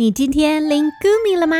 [0.00, 1.56] 你今天 Lingumi 了吗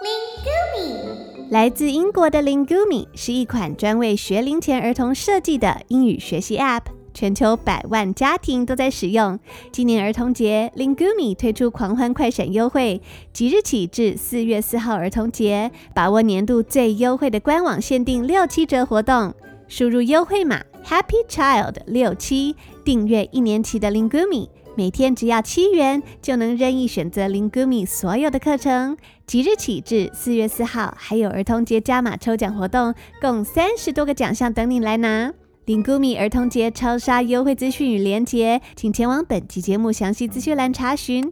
[0.00, 1.50] Lingumi.
[1.50, 9.38] 来自英国的 Lingumi 是一款专为学龄前儿童设计的英语学习 App，全球百万家庭都在使用。
[9.70, 19.34] 今年儿童节，Lingumi 推出狂欢快闪优惠，即日起至四月四号儿童节，把握年度最优惠的官网限定六七折活动。
[19.68, 22.56] 输入优惠码 Happy Child 六七，
[22.86, 24.48] 订阅一年期的 Lingumi。
[24.80, 28.96] 每天只要七元，就能任意选择 Lingumi 所有的课程。
[29.26, 35.34] 即日起至四月四号，还有儿童节加码抽奖活动，共三十多个奖项等你来拿。
[35.66, 41.30] Lingumi 儿童节超杀优惠资讯与连接，请前往本期节目详细资讯栏查询。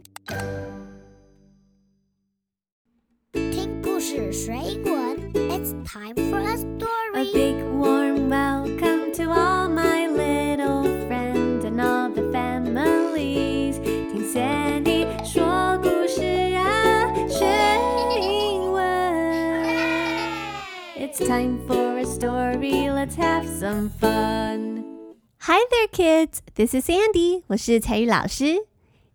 [3.33, 6.88] 听故事学英文，It's time for a A story.
[21.19, 22.89] It's time for a story.
[22.89, 24.85] Let's have some fun.
[25.39, 26.41] Hi there, kids.
[26.55, 27.43] This is Sandy.
[27.47, 28.67] 我是采聿老师。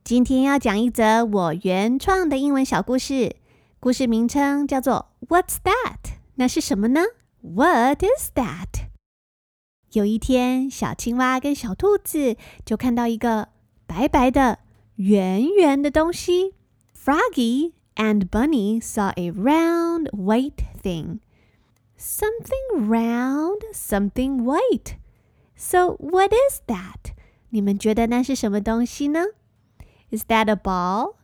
[0.05, 3.37] 今天要讲一则我原创的英文小故事，
[3.81, 7.01] 故事名称叫做 "What's that？" 那是什么呢
[7.41, 8.89] ？What is that？
[9.93, 13.49] 有一天，小青蛙跟小兔子就看到一个
[13.87, 14.59] 白白的、
[14.97, 16.53] 圆圆的东西。
[16.95, 21.21] Froggy and Bunny saw a round white thing
[22.04, 24.96] Something round, something white.
[25.56, 27.14] So what is that?
[27.50, 29.26] 你们觉得那是什么东西呢？
[30.12, 31.16] Is that a ball?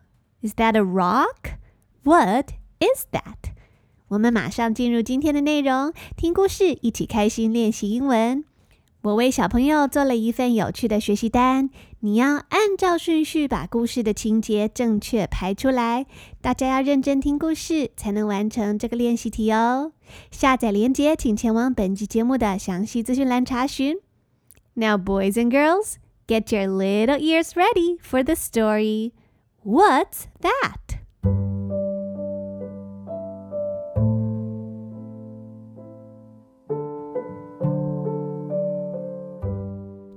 [0.41, 1.57] Is that a rock?
[2.03, 3.53] What is that?
[4.09, 8.43] 我们马上进入今天的内容，听故事，一起开心练习英文。
[9.01, 11.69] 我为小朋友做了一份有趣的学习单，
[12.02, 16.06] 你要按照顺序把故事的情节正确排出来。
[16.40, 19.92] 大家要认真听故事，才能完成这个练习题哦。
[20.30, 23.98] 下载链接请前往本集节目的详细资讯栏查询。
[24.72, 29.12] Now, boys and girls, get your little ears ready for the story.
[29.62, 31.00] What's that?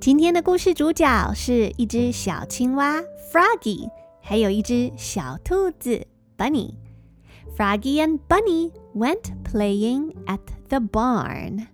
[0.03, 2.99] 今天的故事主角是一只小青蛙
[3.31, 3.89] Froggy，
[4.21, 6.05] 还有一只小兔子
[6.37, 6.73] Bunny。
[7.55, 11.67] Froggy and Bunny went playing at the barn.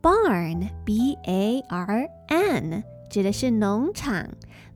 [0.00, 4.26] Barn, B-A-R-N，指的是农场。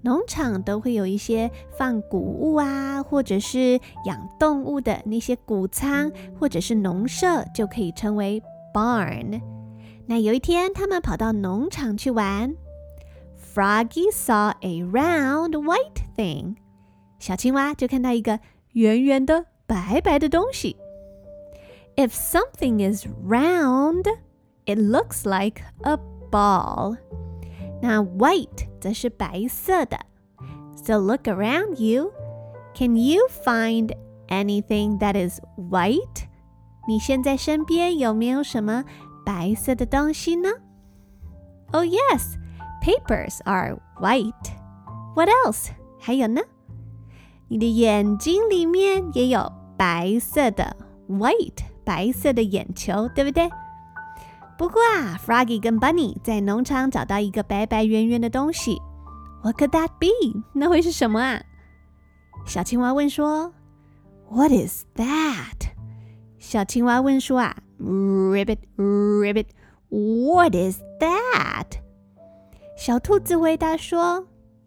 [0.03, 8.43] 农场都会有一些放谷物啊，或者是养动物的那些谷仓，或者是农舍，就可以称为
[8.75, 9.41] barn。
[10.05, 12.55] 那有一天，他们跑到农场去玩。
[13.52, 16.56] Froggy saw a round white thing.
[17.20, 18.40] 小青蛙就看到一个
[18.74, 20.78] 圆圆的、白白的东西。
[21.96, 24.04] If something is round,
[24.66, 25.98] it looks like a
[26.30, 26.98] ball.
[27.82, 29.98] 那 white 则是白色的。
[30.76, 32.12] So look around you.
[32.76, 33.96] Can you find
[34.28, 36.28] anything that is white?
[36.88, 38.86] 你现在身边有没有什么
[39.26, 40.50] 白色的东西呢？
[41.72, 42.38] Oh yes.
[42.82, 44.52] Papers are white.
[45.16, 45.70] What else?
[46.00, 46.42] 还有呢？
[47.48, 50.76] 你的眼睛里面也有白色的
[51.10, 53.50] white 白色的眼球，对不对？
[54.58, 58.82] 不过啊，Froggy 跟 Bunny 在农场找到一个白白圆圆的东西。
[59.44, 60.42] What could that be？
[60.54, 61.42] 那会是什么啊？
[62.46, 63.52] 小青蛙问说：“
[64.30, 65.70] What is that？”
[66.40, 69.48] 小青蛙问说啊：“Ribbit, ribbit,
[69.90, 71.80] what is that？”
[72.85, 74.27] 小兔子回答说：“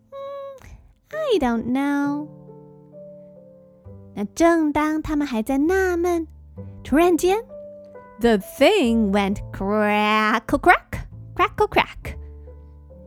[0.10, 0.16] 嗯
[1.10, 2.30] ，I don't know。”
[4.16, 6.26] 那正当他们还在纳闷，
[6.82, 7.44] 突然间
[8.22, 11.02] ，the thing went crackle crack
[11.36, 12.16] crackle crack，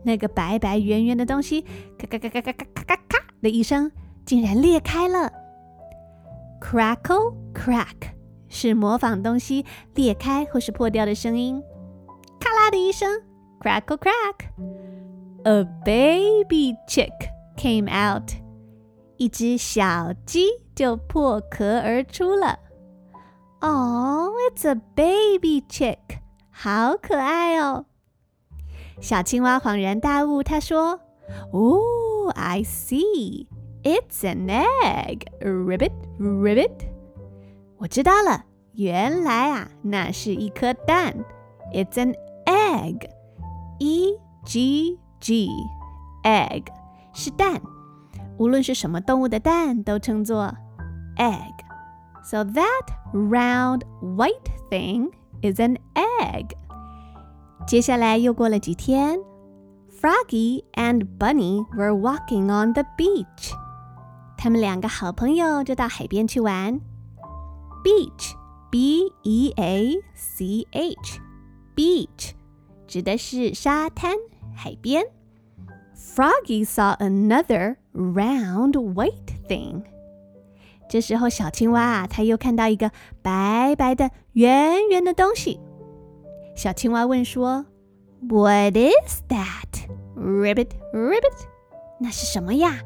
[0.03, 1.63] 那个白白圆圆的东西
[1.97, 3.91] 咔咔咔咔咔咔咔咔咔的一声，
[4.27, 5.33] 竟然裂开了。
[6.61, 8.11] crackle crack
[8.47, 11.63] 是模仿东西裂开或是破掉的声音，
[12.39, 13.23] 咔啦的一声
[13.59, 14.98] ，crackle crack。
[15.44, 17.12] A baby chick
[17.56, 18.30] came out，
[19.16, 22.58] 一只小鸡就破壳而出了。
[23.60, 25.98] Oh, it's a baby chick，
[26.50, 27.86] 好可爱哦！
[29.00, 31.00] 小青蛙恍然大悟，他说：“
[31.52, 33.46] Oh, I see,
[33.82, 36.88] it's an egg, ribbit, ribbit。”
[37.78, 38.44] 我知道了，
[38.74, 41.14] 原来啊，那是一颗蛋。
[41.72, 42.14] It's an
[42.44, 43.08] egg,
[43.78, 44.14] E
[44.44, 45.48] G G,
[46.22, 46.64] egg
[47.12, 47.60] 是蛋，
[48.38, 50.54] 无论是什么动物的蛋，都称作
[51.16, 51.54] egg.
[52.22, 55.10] So that round white thing
[55.42, 56.56] is an egg.
[57.66, 59.18] 接下来又过了几天，
[60.00, 63.52] Froggy and Bunny were walking on the beach.
[64.36, 66.80] 他们两个好朋友就到海边去玩。
[67.82, 68.34] Beach,
[68.70, 70.00] B-E-A-C-H,
[71.76, 72.32] beach
[72.86, 74.14] 指的是沙滩、
[74.59, 75.05] 海边。
[75.95, 79.83] Froggy saw another round white thing.
[80.89, 82.91] 这时候，小青蛙啊，它又看到一个
[83.21, 85.59] 白白的、圆圆的东西。
[86.55, 87.65] 小青蛙问说
[88.27, 89.87] ：“What is that?
[90.17, 91.45] Ribbit, ribbit？
[91.99, 92.79] 那是什么呀？”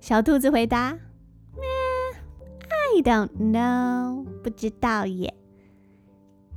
[0.00, 0.96] 小兔子回答
[2.68, 5.34] ：“I don't know，不知道耶。”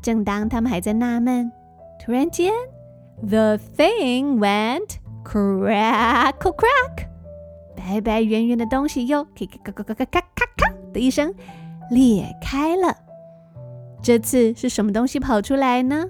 [0.01, 1.51] 正当他们还在纳闷，
[2.03, 2.51] 突然间
[3.21, 7.07] ，the thing went crackle crack。
[7.75, 11.33] 白白圆圆的东西又咔咔咔咔咔咔咔咔的一声
[11.89, 12.95] 裂开了。
[14.03, 16.05] 这次是什么东西跑出来呢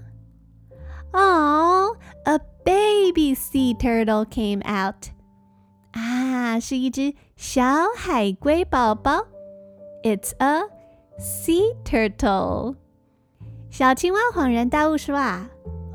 [1.12, 5.08] ？Oh, a baby sea turtle came out.
[5.92, 7.64] 啊，是一只小
[7.98, 9.28] 海龟宝宝。
[10.04, 10.62] It's a
[11.20, 12.76] sea turtle.
[13.70, 15.50] 小青蛙恍然大悟说啊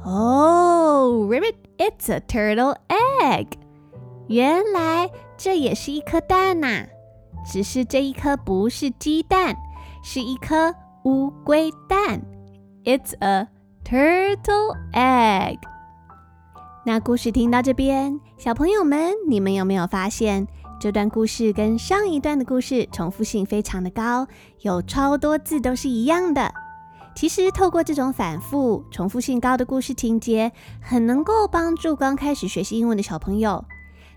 [0.06, 3.48] ，Oh, Ribbit, it's a turtle egg.
[4.28, 6.86] 原来这也是一颗蛋呐，
[7.44, 9.56] 只是这一颗不是鸡蛋，
[10.04, 10.72] 是一颗
[11.04, 12.22] 乌龟蛋。
[12.84, 13.48] It's a
[13.84, 15.58] turtle egg。
[16.84, 20.46] 那故事听到这边，小朋友们，你们有没有发现
[20.80, 24.28] 这段故事跟上一段的故事重复性非常的高，
[24.60, 26.54] 有超多字都是一样的？
[27.16, 30.52] 其实透过这种反复、重复性高的故事情节，
[30.82, 33.64] 很能够帮助刚开始学习英文的小朋友。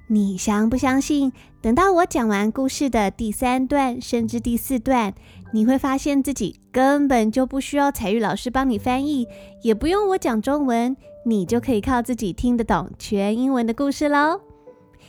[0.08, 1.32] 你相不相信？
[1.62, 5.14] 等到我讲完故事的第三段，甚至第四段，
[5.54, 9.26] 你会发现自己根本就不需要彩玉老师帮你翻译，
[9.62, 14.42] 也不用我讲中文，你就可以靠自己听得懂全英文的故事喽。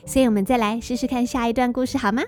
[0.07, 2.23] 所以，我们再来试试看下一段故事好吗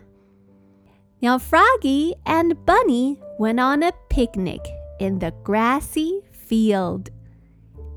[1.21, 4.61] ？Now Froggy and Bunny went on a picnic
[5.02, 7.08] in the grassy field.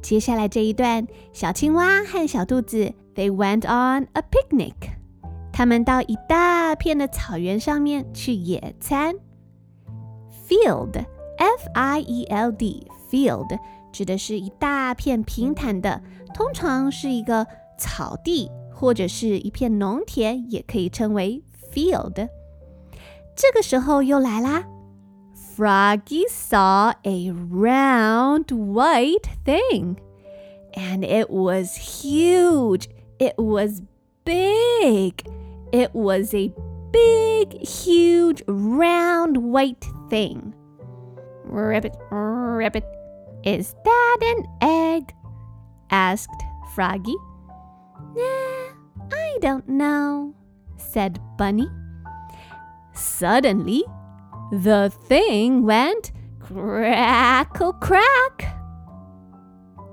[0.02, 4.74] 接下来这一段，小青蛙和小兔子 they went on a picnic。
[5.52, 9.14] 他们到一大片的草原上面去野餐。
[10.48, 13.58] Field，F I E L D，field
[13.92, 16.02] 指的是一大片平坦的，
[16.34, 17.46] 通常是一个
[17.78, 21.42] 草地或者是一片农田，也可以称为
[21.72, 22.28] field。
[23.36, 24.64] 这个时候又来啦。
[25.55, 29.97] Froggy saw a round white thing.
[30.73, 32.89] And it was huge.
[33.19, 33.81] It was
[34.25, 35.25] big.
[35.71, 36.53] It was a
[36.91, 40.53] big, huge, round white thing.
[41.45, 42.83] Ribbit, ribbit.
[43.45, 45.13] Is that an egg?
[45.89, 46.43] asked
[46.73, 47.15] Froggy.
[48.13, 48.73] Nah,
[49.13, 50.35] I don't know,
[50.75, 51.69] said Bunny.
[52.93, 53.85] Suddenly,
[54.51, 58.51] the thing went crackle crack.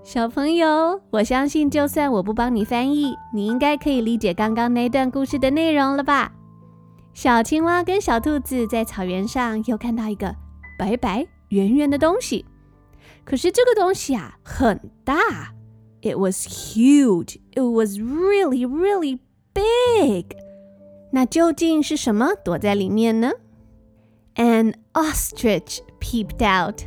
[0.04, 6.32] 小朋友，我相信就算我不帮你翻译，你应该可以理解刚刚那段故事的内容了吧？
[7.14, 10.34] 小青蛙跟小兔子在草原上又看到一个
[10.78, 12.44] 白白圆圆的东西，
[13.24, 15.14] 可是这个东西啊很大
[16.02, 17.38] ，It was huge.
[17.52, 19.18] It was really, really
[19.54, 20.36] big.
[21.12, 23.30] 那究竟是什么躲在里面呢
[24.35, 26.83] ？An ostrich peeped out.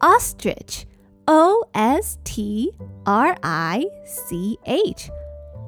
[0.00, 0.84] Ostrich,
[1.26, 2.74] O S T
[3.04, 5.10] R I C H.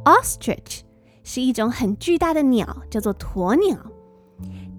[0.05, 0.81] Ostrich
[1.23, 3.79] 是一种很巨大的鸟，叫做鸵鸟。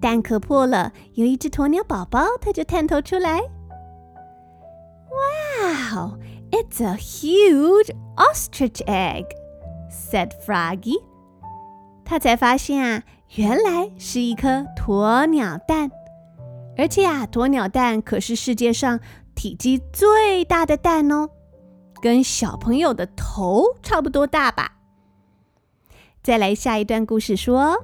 [0.00, 3.40] 蛋壳破了，有一只鸵鸟宝宝，它就探头出来。
[5.08, 6.18] Wow,
[6.50, 9.24] it's a huge ostrich egg,
[9.88, 11.00] said Froggy.
[12.04, 13.02] 他才发现啊，
[13.35, 15.91] 原来是一颗鸵鸟蛋，
[16.75, 18.99] 而且啊，鸵鸟蛋可是世界上
[19.35, 21.29] 体积最大的蛋哦，
[22.01, 24.77] 跟小朋友的头差不多大吧。
[26.23, 27.77] 再来下一段故事说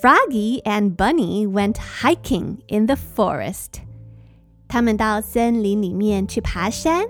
[0.00, 3.82] ，Froggy and Bunny went hiking in the forest。
[4.68, 7.04] 他们到森林里面去爬山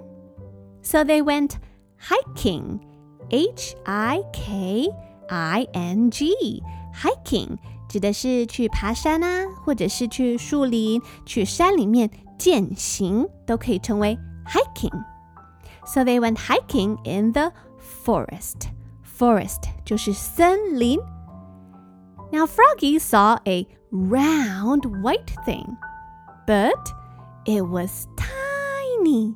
[0.80, 1.52] ，so they went
[2.00, 4.88] hiking，H I K
[5.28, 6.62] I N G。
[6.97, 7.57] hiking
[7.89, 17.51] 指的是去爬山啊，或者是去树林、去山里面践行，都可以称为 hiking。So they went hiking in the
[18.05, 18.69] forest.
[19.17, 20.99] Forest 就是森林。
[22.31, 25.77] Now Froggy saw a round white thing,
[26.47, 26.93] but
[27.45, 29.35] it was tiny.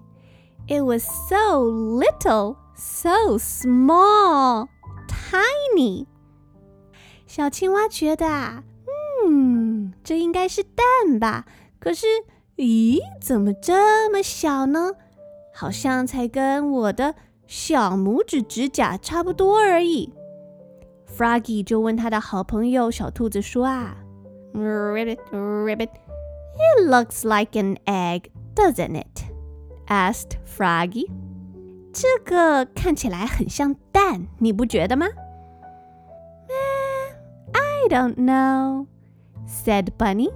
[0.68, 4.68] It was so little, so small,
[5.08, 6.08] tiny.
[7.35, 8.63] 小青蛙觉得啊，
[9.27, 11.47] 嗯，这应该是蛋吧？
[11.79, 12.07] 可是，
[12.59, 14.91] 咦，怎么这么小呢？
[15.55, 17.15] 好像才跟我的
[17.47, 20.13] 小拇指指甲差不多而已。
[21.17, 23.97] Froggy 就问他的好朋友小兔子说啊
[24.53, 28.25] ，Ribbit, Ribbit, it looks like an egg,
[28.55, 29.23] doesn't it?
[29.87, 31.09] asked Froggy.
[31.95, 35.07] 这个看起来很像蛋，你不觉得吗
[37.92, 38.88] don't know,
[39.46, 40.30] said Bunny.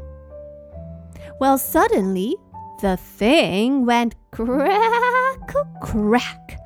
[1.40, 2.36] Well, suddenly
[2.82, 6.58] the thing went crackle crack.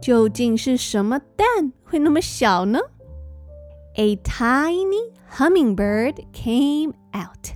[0.00, 2.78] 究竟是什么蛋会那么小呢？
[3.94, 7.52] A tiny hummingbird came out.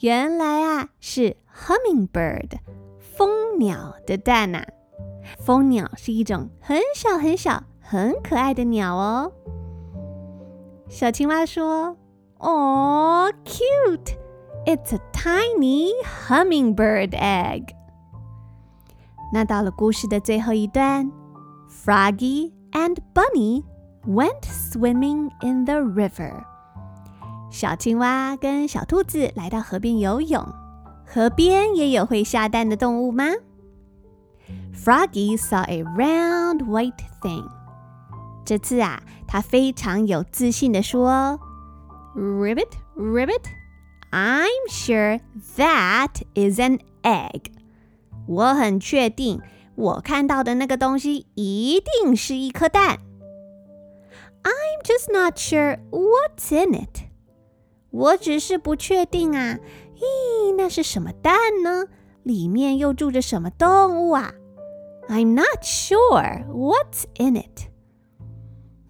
[0.00, 2.58] 原来啊是 hummingbird
[2.98, 4.66] 蜂鸟的蛋呐、啊。
[5.44, 9.32] 蜂鸟是一种很小很小、很可爱的鸟哦。
[10.92, 11.96] 小青蛙说：“
[12.38, 14.16] Oh, cute!
[14.66, 15.92] It's a tiny
[16.28, 17.74] hummingbird egg.”
[19.32, 21.10] 那到了故事的最后一段，
[21.68, 23.64] Froggy and Bunny
[24.06, 26.44] went swimming in the river.
[27.50, 30.46] 小青蛙跟小兔子来到河边游泳。
[31.06, 33.24] 河边也有会下蛋的动物吗？
[34.74, 37.48] Froggy saw a round white thing.
[38.45, 41.39] 这次啊，他非常有自信的说
[42.15, 43.43] ：“Ribbit, ribbit,
[44.11, 45.19] I'm sure
[45.57, 47.45] that is an egg.
[48.27, 49.41] 我很确定，
[49.75, 52.99] 我看到的那个东西一定是一颗蛋。
[54.43, 57.03] I'm just not sure what's in it.
[57.91, 59.57] 我只是不确定啊，
[59.95, 61.85] 咦，那是什么蛋呢？
[62.23, 64.33] 里面又住着什么动物啊
[65.09, 67.72] ？I'm not sure what's in it.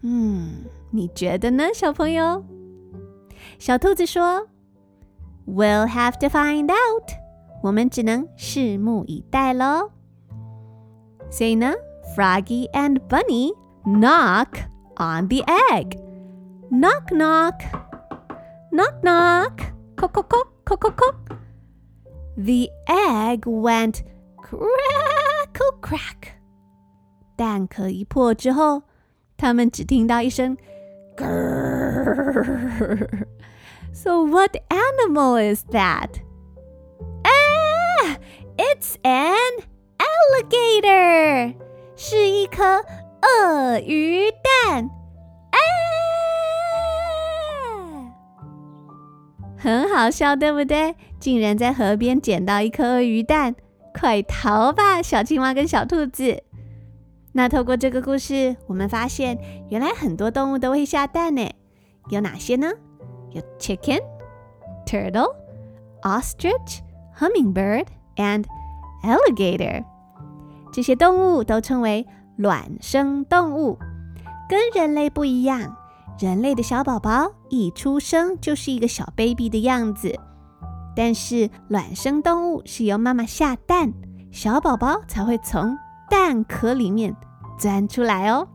[0.02, 2.44] 嗯，你觉得呢，小朋友？
[3.58, 4.46] 小兔子说：“
[5.46, 7.10] We'll have to find out。”
[7.62, 9.90] 我们只能拭目以待喽。
[11.30, 11.74] 所以呢，
[12.16, 13.52] Froggy and Bunny
[13.84, 14.60] knock
[14.96, 15.98] on the egg.
[16.70, 17.60] Knock knock,
[18.70, 19.50] knock knock,
[19.96, 21.36] cock cock cock cock cock cock.
[22.36, 24.02] The egg went
[24.36, 26.34] crackle crack.
[27.36, 28.82] 蛋壳一破之后，
[29.43, 30.55] 他们只听到一声
[31.17, 33.09] grrr.
[33.91, 36.11] So what animal is that?
[37.25, 38.15] Ah,
[38.55, 39.65] it's an
[39.99, 41.55] alligator.
[41.97, 42.63] 是一颗
[43.21, 44.89] 鳄鱼蛋。
[49.57, 50.95] 很好笑，对不对？
[51.19, 53.53] 竟然在河边捡到一颗鳄鱼蛋，
[53.93, 56.41] 快逃吧，小青蛙跟小兔子！
[57.35, 59.37] 那透过这个故事，我们发现
[59.69, 61.49] 原来很多动物都会下蛋呢。
[62.09, 62.71] 有哪些呢？
[63.31, 63.99] 有 chicken、
[64.85, 65.33] turtle、
[66.03, 66.79] ostrich、
[67.17, 67.87] hummingbird
[68.17, 68.45] and
[69.03, 69.83] alligator。
[70.71, 72.05] 这些动物都称为
[72.37, 73.79] 卵生动物，
[74.47, 75.75] 跟人类不一样。
[76.19, 80.15] 人类的小宝宝一出生就是一个小 baby 的样子，
[80.95, 83.91] 但是卵生动物是由妈妈下蛋，
[84.31, 85.75] 小宝宝才会从
[86.13, 87.15] 蛋壳里面
[87.57, 88.47] 钻出来哦。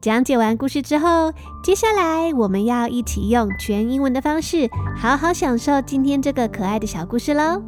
[0.00, 7.60] 讲解完故事之后，接下来我们要一起用全英文的方式，好好享受今天这个可爱的小故事喽。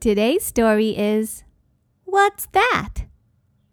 [0.00, 1.42] Today's story is
[2.06, 3.04] What's That?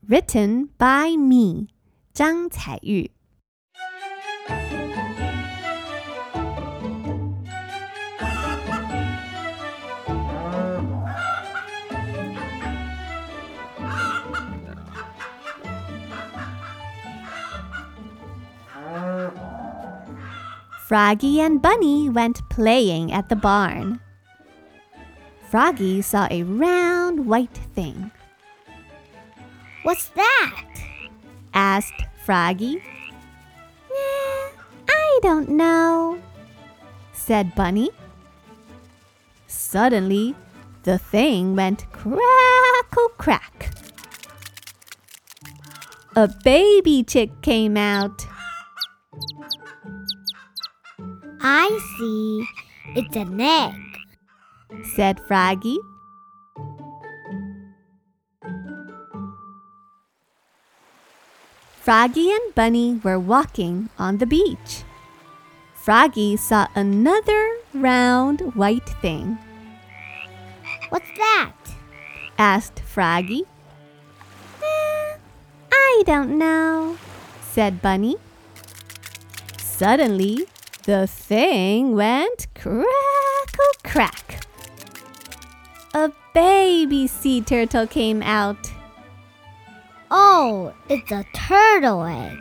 [0.05, 1.67] Written by me,
[2.13, 3.11] 张彩玉。
[20.93, 23.99] Froggy and Bunny went playing at the barn.
[25.49, 28.11] Froggy saw a round white thing.
[29.81, 30.69] What's that?
[31.51, 32.77] asked Froggy.
[33.89, 34.49] Eh,
[34.87, 36.21] I don't know,
[37.11, 37.89] said Bunny.
[39.47, 40.35] Suddenly,
[40.83, 43.73] the thing went crackle crack.
[46.15, 48.27] A baby chick came out.
[51.43, 52.47] I see.
[52.95, 53.75] It's an egg.
[54.95, 55.77] said Froggy.
[61.81, 64.83] Froggy and Bunny were walking on the beach.
[65.75, 69.37] Froggy saw another round white thing.
[70.89, 71.51] What's that?
[72.39, 73.43] asked Froggy.
[74.63, 75.17] "Eh,
[75.73, 76.97] I don't know,
[77.51, 78.15] said Bunny.
[79.59, 80.47] Suddenly,
[80.83, 84.45] the thing went crackle oh, crack.
[85.93, 88.71] A baby sea turtle came out.
[90.11, 92.37] Oh, it's a turtle egg.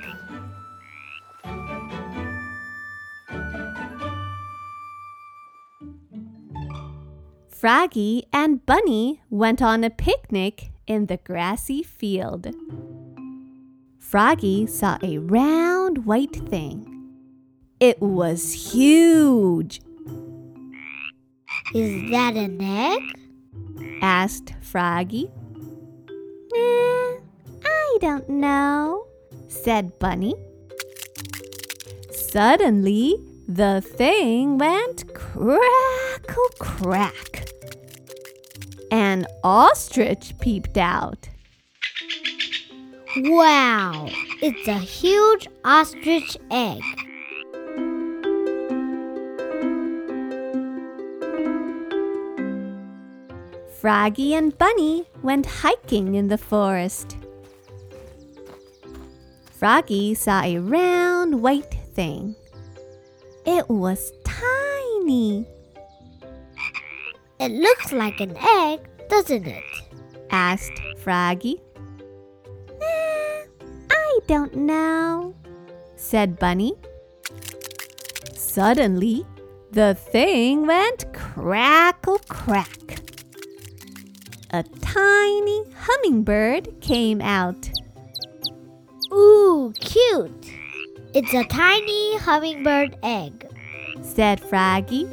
[7.48, 12.48] Froggy and Bunny went on a picnic in the grassy field.
[14.00, 16.91] Froggy saw a round white thing.
[17.82, 19.80] It was huge,
[21.74, 23.02] Is that an egg?
[24.00, 25.28] asked Froggy.
[26.54, 27.12] "Eh,
[27.64, 29.08] I don't know,
[29.48, 30.36] said Bunny.
[32.12, 33.16] Suddenly,
[33.48, 37.48] the thing went crackle crack.
[38.92, 41.28] An ostrich peeped out.
[43.16, 44.08] Wow,
[44.40, 46.84] it's a huge ostrich egg.
[53.82, 57.16] Froggy and Bunny went hiking in the forest.
[59.50, 62.36] Froggy saw a round white thing.
[63.44, 65.44] It was tiny,
[67.40, 69.64] It looks like an egg, doesn't it?
[70.30, 71.60] asked Froggy.
[72.80, 73.42] "Eh,
[73.90, 75.34] I don't know,
[75.96, 76.74] said Bunny.
[78.32, 79.26] Suddenly,
[79.72, 83.01] the thing went crackle crack.
[84.54, 87.70] A tiny hummingbird came out.
[89.10, 90.52] Ooh, cute.
[91.14, 93.48] It's a tiny hummingbird egg.
[94.02, 95.08] said Froggy.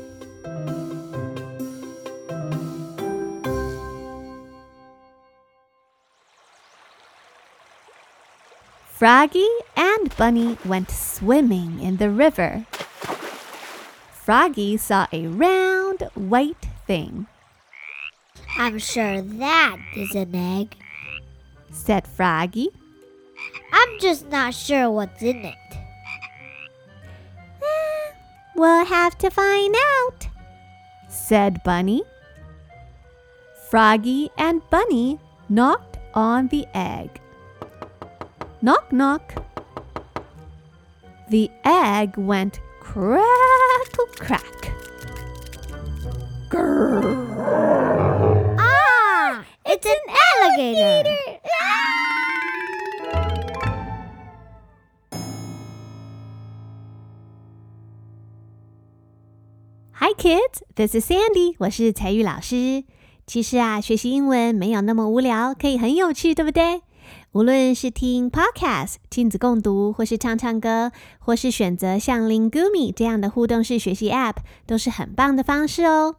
[8.88, 9.48] Froggy
[9.78, 12.66] and Bunny went swimming in the river.
[14.12, 17.28] Froggy saw a round white thing,
[18.60, 20.76] I'm sure that is an egg.
[21.72, 22.68] said Froggy.
[23.72, 25.56] I'm just not sure what's in it.
[27.64, 28.12] Eh,
[28.58, 30.28] we'll have to find out,
[31.08, 32.04] said Bunny.
[33.70, 37.22] Froggy and Bunny knocked on the egg.
[38.62, 39.42] Knock, knock.
[41.30, 44.74] The egg went crackle crack.
[46.50, 47.89] Grrr.
[50.60, 50.66] Hi
[60.18, 62.84] kids, this is Sandy，我是彩玉老师。
[63.26, 66.82] 其实啊，学习英文没有那么无聊，可以很有趣，对不对？
[67.32, 74.36] 无论是听 podcast 亲子共读，或是唱唱歌，或是选择像 Lingumi 这样的互动式学习 App，
[74.68, 76.18] 都是很棒的方式哦。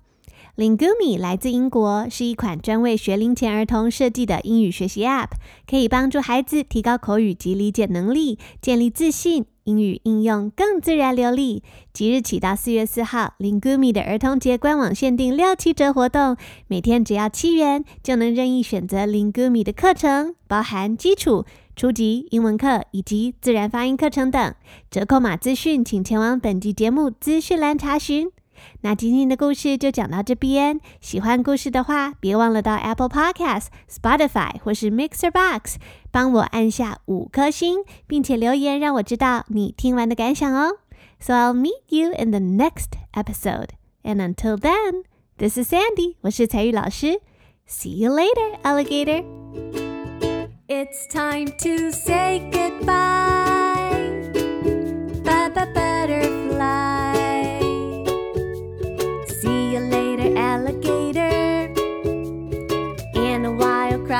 [0.60, 5.30] Lingumi 来自英国，是一款专为学龄前儿童设计的英语学习 App，
[5.66, 11.62] 可以帮助孩子提高口语及理解能力，建立自信，英语应用更自然流利。
[11.94, 24.54] 即日起到四月四号，Lingumi 的儿童节官网限定六七折活动，每天只要七元，就能任意选择 Lingumi 的课程，包含基础、初级英文课以及自然发音课程等。
[24.90, 28.30] 折扣码资讯，请前往本集节目资讯栏查询。
[28.82, 30.80] 那今天的故事就讲到这边。
[31.00, 35.76] 喜欢故事的话，别忘了到 Apple Podcast、Spotify 或是 Mixer Box
[36.10, 40.78] 帮我按下五颗星，并且留言让我知道你听完的感想哦。
[41.18, 43.70] So I'll meet you in the next episode.
[44.02, 45.04] And until then,
[45.36, 45.80] this is Sandy.
[45.80, 47.20] Sandy，我是采聿老师。
[47.68, 49.24] See you later, alligator.
[50.66, 53.49] It's time to say goodbye.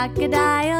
[0.08, 0.79] Crocodile.